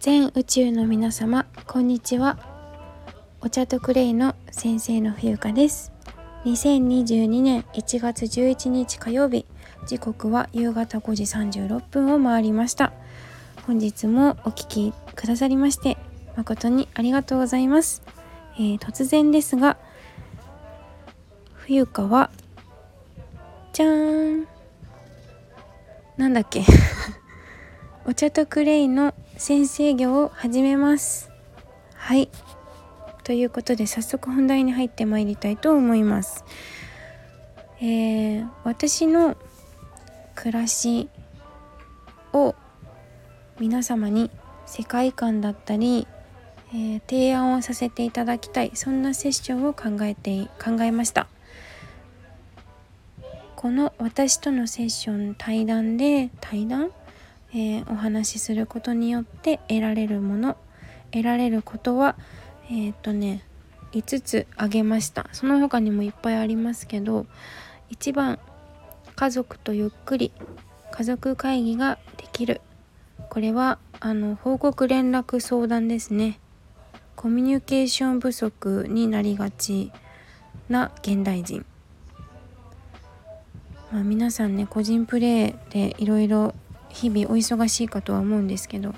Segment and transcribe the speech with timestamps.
[0.00, 2.38] 全宇宙の皆様こんにちは。
[3.40, 5.92] お茶とクレイの先生の冬香です。
[6.44, 9.44] 2022年1月11日火曜日
[9.88, 12.92] 時刻は夕方5時36分を回りました。
[13.66, 15.98] 本日もお聞きくださりまして
[16.36, 18.02] 誠にありがとうございます、
[18.54, 19.76] えー、突然ですが
[21.54, 22.30] 冬香は
[23.72, 24.48] じゃーん。
[26.16, 26.62] なんだっけ。
[28.06, 31.30] お茶とクレイの先生業を始めます。
[31.94, 32.28] はい。
[33.22, 36.44] ということで早速本題に入ってまいりたいと思います。
[37.80, 39.36] えー、私の
[40.34, 41.08] 暮らし
[42.32, 42.56] を
[43.60, 44.32] 皆様に
[44.66, 46.08] 世界観だったり、
[46.72, 48.72] えー、提案をさせていただきたい。
[48.74, 51.28] そんなセッションを考えて考えました。
[53.54, 56.90] この私とのセッション対談で対談？
[57.52, 60.56] えー、お話しすることによって得られるもの
[61.10, 62.16] 得られることは
[62.70, 63.42] えっ、とね
[63.92, 65.28] 5つ挙げました。
[65.32, 67.26] その他にもいっぱいありますけど
[67.90, 68.38] 1番
[69.16, 70.32] 家族とゆっくり
[70.90, 72.60] 家族会議ができる。
[73.30, 76.38] これはあの報告連絡相談ですね。
[77.16, 79.90] コミュニケーション不足になりがち
[80.68, 81.64] な現代人。
[83.90, 86.54] まあ、皆さんね個人プレーでいろいろ
[87.00, 88.94] 日々お忙しいかとは思うんですけど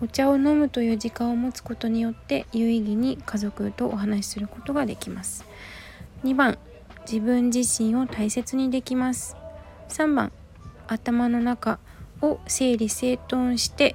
[0.00, 5.44] お茶を飲むという時間を持つことによって有意義に家族とお話しすることができます。
[6.24, 6.58] 2番
[7.10, 9.36] 自分自身を大切にできます。
[9.88, 10.32] 3番
[10.88, 11.78] 頭の中
[12.22, 13.94] を整理整頓して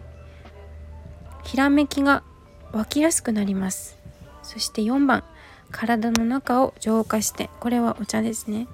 [1.43, 2.23] ひらめきが
[2.71, 3.97] 湧きやすくなります。
[4.43, 5.23] そして4番
[5.71, 8.67] 体の中を浄化してこれはお茶ですね。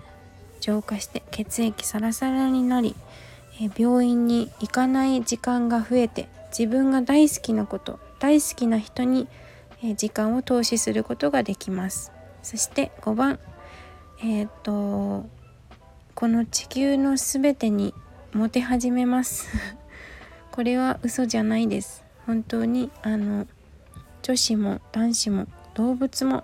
[0.59, 2.95] 浄化して血液サラサラになり
[3.77, 9.27] 病院に行かない時間が増えて自分が大好きなこと大好きな人に、
[9.97, 12.11] 時間を投資することができます。
[12.41, 13.39] そして5番
[14.23, 15.25] えっ、と
[16.15, 17.94] この地球の全てに
[18.33, 19.47] モテ始めます。
[20.51, 22.05] これは嘘じゃないです。
[22.25, 23.45] 本当にあの
[24.21, 26.44] 女子も男子も動物も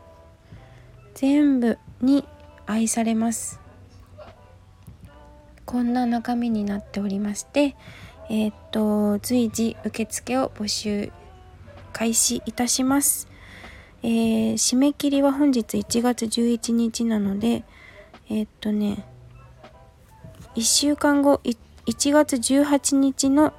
[1.16, 2.28] 全部に
[2.66, 3.61] 愛されます。
[5.72, 7.78] こんな中身になっておりまして
[8.30, 11.14] えー、っと随時受付を募集
[11.94, 13.30] 開始いたします、
[14.04, 17.64] えー、締め切りは本日1月11日なので
[18.30, 19.06] えー、っとね
[20.56, 21.40] 1週間後
[21.86, 23.54] 1月18日の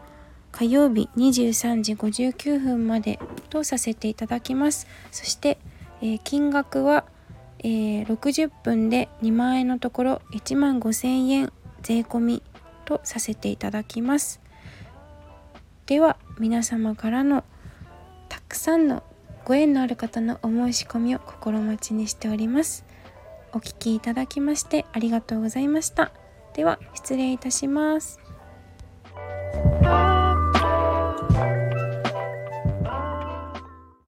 [0.51, 3.19] 火曜日23時59分まで
[3.49, 4.87] とさせていただきます。
[5.11, 5.57] そして、
[6.03, 7.07] え、金額は、
[7.61, 11.53] えー、60分で2万円のところ1万5000円。
[11.83, 12.43] 税込
[12.85, 14.41] とさせていただきます。
[15.87, 17.45] では皆様からの
[18.29, 19.03] たくさんの
[19.45, 22.85] ご縁のある方のお申し込みを心待ちにしております。
[23.53, 26.13] お聴きいただきましてありがとうございました。
[26.55, 28.22] では失礼いたします。